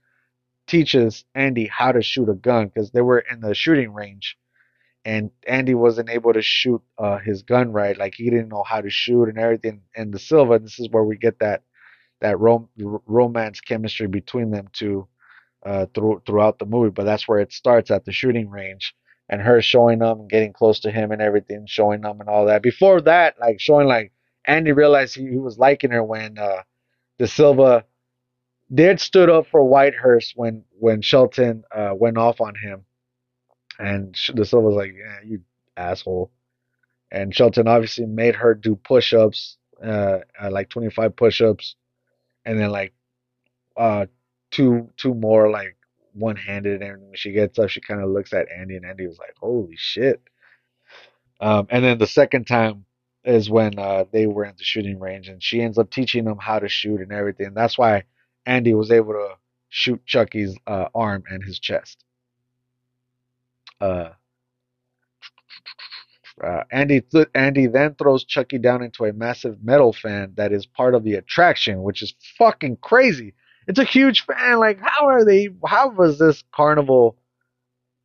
[0.67, 4.37] teaches Andy how to shoot a gun because they were in the shooting range,
[5.05, 8.81] and Andy wasn't able to shoot uh, his gun right, like he didn't know how
[8.81, 9.83] to shoot and everything.
[9.95, 11.63] And De Silva, this is where we get that
[12.21, 12.69] that rom-
[13.07, 15.07] romance chemistry between them two.
[15.65, 18.95] uh, through, throughout the movie, but that's where it starts at the shooting range
[19.29, 22.47] and her showing them and getting close to him and everything, showing them and all
[22.47, 22.63] that.
[22.63, 24.13] Before that, like showing like
[24.47, 26.63] Andy realized he, he was liking her when uh,
[27.19, 27.85] De Silva
[28.73, 32.85] did stood up for Whitehurst when when Shelton uh, went off on him,
[33.79, 35.41] and De Silva was like, "Yeah, you
[35.77, 36.31] asshole,"
[37.11, 41.77] and Shelton obviously made her do push-ups, uh, uh, like 25 push-ups,
[42.47, 42.95] and then like
[43.77, 44.07] uh
[44.51, 45.77] two two more like
[46.15, 49.19] one-handed, and when she gets up, she kind of looks at Andy, and Andy was
[49.19, 50.23] like, "Holy shit!"
[51.41, 52.87] Um, and then the second time
[53.25, 56.39] is when uh, they were at the shooting range, and she ends up teaching them
[56.39, 57.53] how to shoot and everything.
[57.55, 58.05] That's why
[58.47, 59.35] Andy was able to
[59.69, 62.03] shoot Chucky's uh, arm and his chest.
[63.81, 64.11] Uh,
[66.43, 70.67] uh, Andy th- Andy then throws Chucky down into a massive metal fan that is
[70.67, 73.35] part of the attraction, which is fucking crazy.
[73.67, 74.59] It's a huge fan.
[74.59, 75.49] Like, how are they?
[75.65, 77.17] How was this carnival,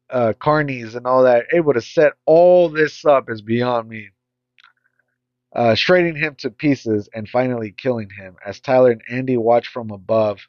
[0.09, 3.29] uh, carnies and all that able to set all this up?
[3.29, 4.09] Is beyond me.
[5.53, 9.91] Uh, shredding him to pieces and finally killing him as Tyler and Andy watch from
[9.91, 10.39] above.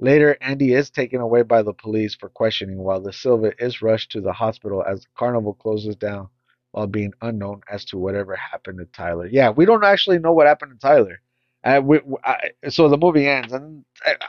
[0.00, 4.12] Later, Andy is taken away by the police for questioning, while De Silva is rushed
[4.12, 6.28] to the hospital as the carnival closes down
[6.76, 9.26] while being unknown as to whatever happened to Tyler.
[9.26, 11.20] Yeah, we don't actually know what happened to Tyler.
[11.64, 13.82] Uh, we, I, so the movie ends, and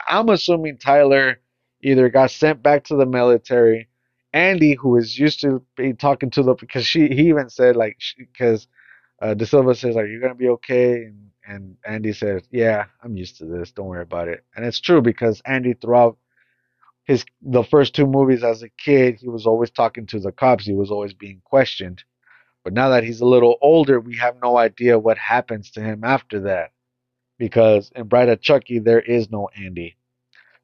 [0.08, 1.40] I'm assuming Tyler
[1.82, 3.88] either got sent back to the military.
[4.32, 7.98] Andy, who is used to be talking to the, because she, he even said like,
[8.16, 8.66] because
[9.20, 13.14] uh, De Silva says, "Are you gonna be okay?" And, and Andy says, "Yeah, I'm
[13.14, 13.72] used to this.
[13.72, 16.16] Don't worry about it." And it's true because Andy, throughout
[17.04, 20.64] his the first two movies as a kid, he was always talking to the cops.
[20.64, 22.04] He was always being questioned.
[22.68, 26.04] But now that he's a little older, we have no idea what happens to him
[26.04, 26.72] after that.
[27.38, 29.96] Because in Bride of Chucky, there is no Andy.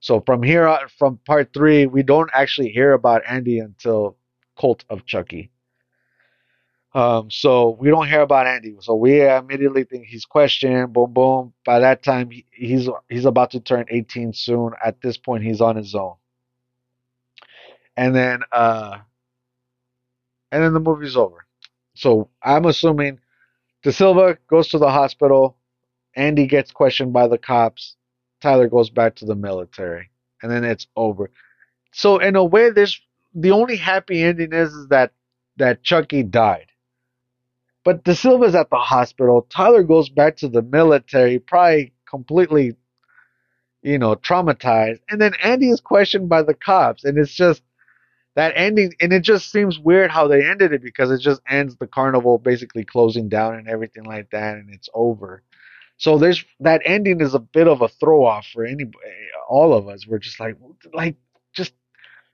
[0.00, 4.18] So from here on, from part three, we don't actually hear about Andy until
[4.60, 5.50] Cult of Chucky.
[6.92, 8.76] Um, so we don't hear about Andy.
[8.80, 10.92] So we immediately think he's questioned.
[10.92, 11.54] Boom, boom.
[11.64, 14.72] By that time, he, he's he's about to turn 18 soon.
[14.84, 16.16] At this point, he's on his own.
[17.96, 18.98] And then, uh,
[20.52, 21.46] and then the movie's over.
[21.94, 23.20] So I'm assuming
[23.82, 25.56] De Silva goes to the hospital.
[26.16, 27.96] Andy gets questioned by the cops.
[28.40, 30.10] Tyler goes back to the military,
[30.42, 31.30] and then it's over.
[31.92, 33.00] So in a way, there's
[33.34, 35.12] the only happy ending is, is that
[35.56, 36.66] that Chucky died.
[37.84, 39.46] But De Silva's at the hospital.
[39.50, 42.76] Tyler goes back to the military, probably completely,
[43.82, 45.00] you know, traumatized.
[45.10, 47.62] And then Andy is questioned by the cops, and it's just
[48.34, 48.92] that ending.
[49.00, 52.38] And it just seems weird how they ended it because it just ends the carnival
[52.38, 55.42] basically closing down and everything like that, and it's over.
[55.98, 58.84] So there's that ending is a bit of a throw off for any
[59.48, 60.06] all of us.
[60.06, 60.56] We're just like
[60.92, 61.16] like
[61.54, 61.72] just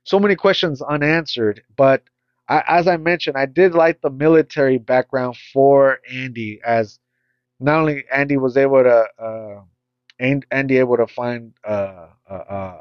[0.04, 1.62] so many questions unanswered.
[1.76, 2.02] But
[2.48, 6.98] I, as I mentioned, I did like the military background for Andy as
[7.60, 9.62] not only Andy was able to uh,
[10.50, 12.76] Andy able to find uh, a,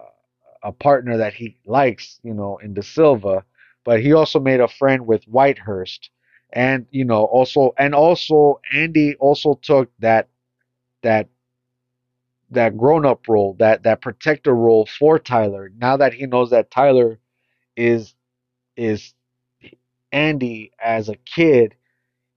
[0.64, 3.43] a partner that he likes, you know, in De Silva,
[3.84, 6.10] but he also made a friend with Whitehurst,
[6.51, 10.28] and you know also and also Andy also took that
[11.01, 11.30] that
[12.51, 15.72] that grown up role, that that protector role for Tyler.
[15.78, 17.20] Now that he knows that Tyler
[17.76, 18.14] is
[18.76, 19.14] is
[20.12, 21.76] Andy as a kid,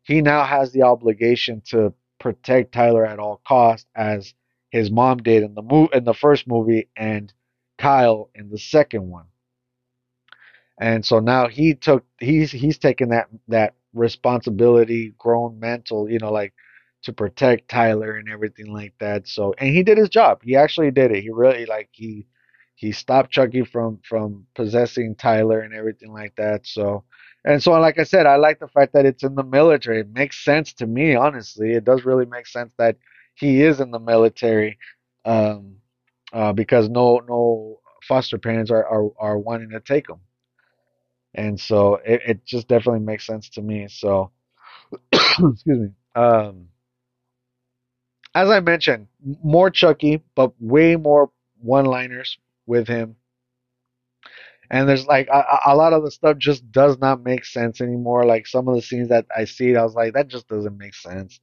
[0.03, 4.35] he now has the obligation to protect Tyler at all costs, as
[4.71, 7.33] his mom did in the move in the first movie and
[7.83, 9.27] Kyle in the second one.
[10.81, 16.33] And so now he took he's he's taken that that responsibility, grown mental, you know,
[16.33, 16.55] like
[17.05, 19.29] to protect Tyler and everything like that.
[19.29, 20.41] So and he did his job.
[20.43, 21.23] He actually did it.
[21.23, 22.27] He really like he
[22.75, 26.67] he stopped Chucky from from possessing Tyler and everything like that.
[26.67, 27.05] So
[27.45, 30.01] and so like I said, I like the fact that it's in the military.
[30.01, 31.73] It makes sense to me, honestly.
[31.73, 32.97] It does really make sense that
[33.35, 34.79] he is in the military.
[35.25, 35.77] Um
[36.33, 40.21] uh, because no no foster parents are, are, are wanting to take them.
[41.35, 43.87] And so it, it just definitely makes sense to me.
[43.89, 44.31] So
[45.13, 45.89] excuse me.
[46.15, 46.69] Um
[48.35, 49.09] as I mentioned,
[49.45, 51.31] more Chucky, but way more
[51.61, 53.17] one-liners with him.
[54.71, 58.25] And there's like a, a, lot of the stuff just does not make sense anymore.
[58.25, 60.95] Like some of the scenes that I see, I was like, that just doesn't make
[60.95, 61.41] sense.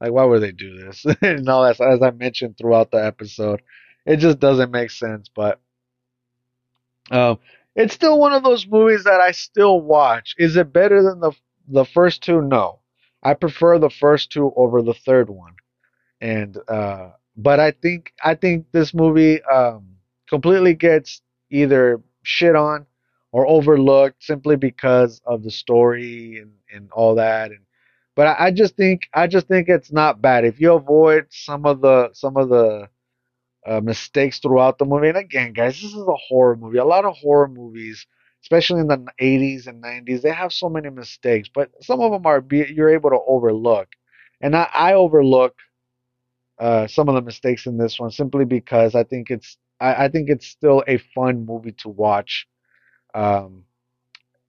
[0.00, 1.06] Like, why would they do this?
[1.22, 3.62] and all that, as I mentioned throughout the episode,
[4.06, 5.30] it just doesn't make sense.
[5.34, 5.60] But
[7.10, 7.38] um,
[7.76, 10.34] it's still one of those movies that I still watch.
[10.38, 11.32] Is it better than the
[11.68, 12.42] the first two?
[12.42, 12.80] No,
[13.22, 15.54] I prefer the first two over the third one
[16.22, 19.86] and uh, but I think I think this movie um,
[20.30, 22.86] completely gets either shit on
[23.32, 27.52] or overlooked simply because of the story and, and all that.
[27.52, 27.60] And
[28.16, 31.66] but I, I just think I just think it's not bad if you avoid some
[31.66, 32.88] of the some of the
[33.66, 35.08] uh, mistakes throughout the movie.
[35.08, 36.78] And again, guys, this is a horror movie.
[36.78, 38.06] A lot of horror movies,
[38.42, 42.26] especially in the 80s and 90s, they have so many mistakes, but some of them
[42.26, 43.88] are be, you're able to overlook.
[44.40, 45.54] And I, I overlook
[46.58, 50.08] uh, some of the mistakes in this one simply because I think it's I, I
[50.08, 52.46] think it's still a fun movie to watch.
[53.14, 53.64] Um,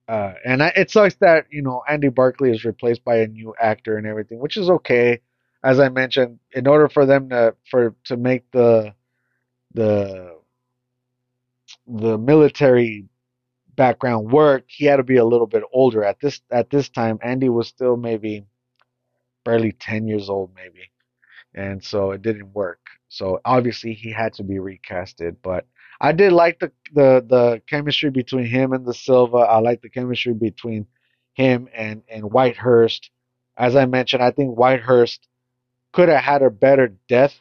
[0.08, 3.54] uh, and I, it sucks that you know Andy Barclay is replaced by a new
[3.60, 5.20] actor and everything, which is okay.
[5.64, 8.94] As I mentioned, in order for them to for to make the
[9.74, 10.38] the
[11.86, 13.06] the military
[13.76, 16.04] background work, he had to be a little bit older.
[16.04, 18.46] At this at this time, Andy was still maybe
[19.44, 20.90] barely ten years old, maybe,
[21.54, 22.80] and so it didn't work.
[23.08, 25.66] So obviously he had to be recasted, but
[26.00, 29.38] I did like the the the chemistry between him and De Silva.
[29.38, 30.86] I like the chemistry between
[31.34, 33.10] him and and Whitehurst.
[33.56, 35.20] As I mentioned, I think Whitehurst
[35.92, 37.40] could have had a better death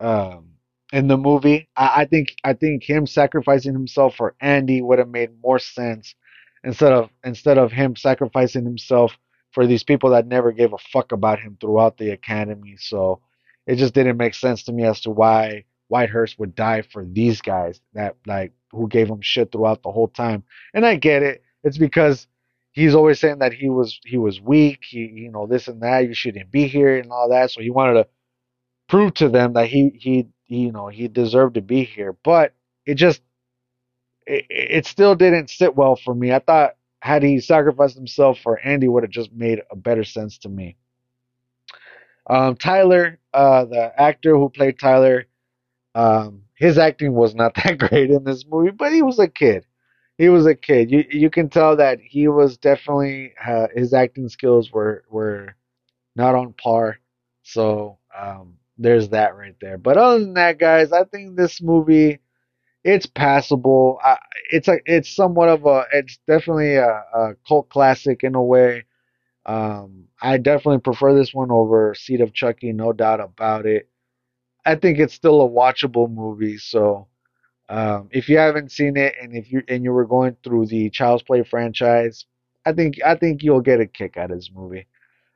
[0.00, 0.49] um,
[0.92, 1.68] in the movie.
[1.76, 6.14] I, I think I think him sacrificing himself for Andy would have made more sense
[6.64, 9.16] instead of instead of him sacrificing himself
[9.52, 12.76] for these people that never gave a fuck about him throughout the academy.
[12.78, 13.20] So
[13.66, 17.40] it just didn't make sense to me as to why Whitehurst would die for these
[17.40, 20.44] guys that like who gave him shit throughout the whole time.
[20.72, 21.42] And I get it.
[21.64, 22.28] It's because
[22.72, 26.06] he's always saying that he was he was weak, he you know this and that,
[26.06, 27.50] you shouldn't be here and all that.
[27.50, 28.08] So he wanted to
[28.88, 32.14] prove to them that he he you know he deserved to be here.
[32.24, 32.54] But
[32.86, 33.22] it just
[34.26, 36.32] it, it still didn't sit well for me.
[36.32, 40.38] I thought had he sacrificed himself for Andy would have just made a better sense
[40.38, 40.76] to me.
[42.28, 45.26] Um, Tyler, uh, the actor who played Tyler,
[45.94, 49.66] um, his acting was not that great in this movie, but he was a kid.
[50.18, 50.90] He was a kid.
[50.90, 55.54] You you can tell that he was definitely uh, his acting skills were were
[56.14, 56.98] not on par.
[57.42, 59.78] So um, there's that right there.
[59.78, 62.20] But other than that, guys, I think this movie
[62.84, 63.98] it's passable.
[64.04, 64.18] I,
[64.50, 68.84] it's a it's somewhat of a it's definitely a, a cult classic in a way.
[69.46, 73.88] Um, I definitely prefer this one over Seed of Chucky, no doubt about it.
[74.66, 76.58] I think it's still a watchable movie.
[76.58, 77.08] So
[77.68, 80.90] um, if you haven't seen it, and if you and you were going through the
[80.90, 82.26] Child's Play franchise,
[82.66, 84.86] I think I think you'll get a kick out of this movie.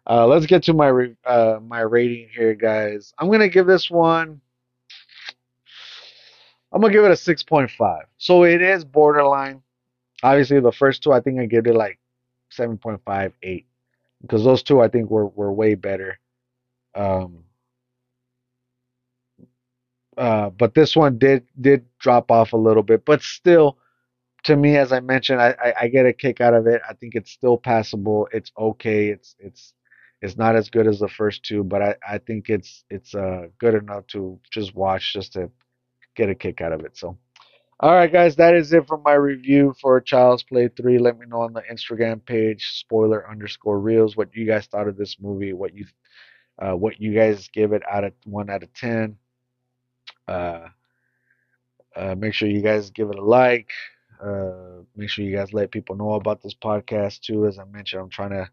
[0.08, 3.14] Uh, let's get to my uh, my rating here, guys.
[3.18, 4.40] I'm gonna give this one.
[6.72, 8.02] I'm gonna give it a 6.5.
[8.18, 9.62] So it is borderline.
[10.22, 11.98] Obviously, the first two I think I gave it like
[12.52, 13.66] 7.5, 8,
[14.22, 16.18] because those two I think were were way better.
[16.94, 17.44] Um,
[20.16, 23.78] uh, but this one did did drop off a little bit, but still,
[24.44, 26.82] to me, as I mentioned, I, I, I get a kick out of it.
[26.88, 28.28] I think it's still passable.
[28.32, 29.08] It's okay.
[29.08, 29.72] It's it's
[30.24, 33.48] it's not as good as the first two, but I, I think it's it's uh
[33.58, 35.50] good enough to just watch just to
[36.16, 36.96] get a kick out of it.
[36.96, 37.18] So,
[37.78, 40.96] all right, guys, that is it for my review for Child's Play 3.
[40.96, 44.96] Let me know on the Instagram page, spoiler underscore reels, what you guys thought of
[44.96, 45.84] this movie, what you
[46.58, 49.18] uh, what you guys give it out of one out of ten.
[50.26, 50.68] Uh,
[51.94, 53.68] uh, make sure you guys give it a like.
[54.24, 57.46] Uh, make sure you guys let people know about this podcast too.
[57.46, 58.48] As I mentioned, I'm trying to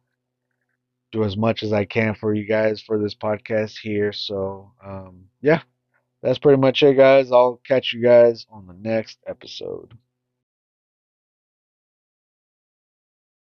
[1.11, 4.13] do as much as I can for you guys for this podcast here.
[4.13, 5.61] So, um, yeah,
[6.21, 7.31] that's pretty much it, guys.
[7.31, 9.93] I'll catch you guys on the next episode.